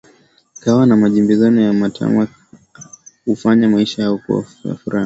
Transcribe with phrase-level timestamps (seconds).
[0.61, 2.27] Kahawa na majibizano ya matani
[3.25, 4.99] hufanya maisha yao kuwa ya furaha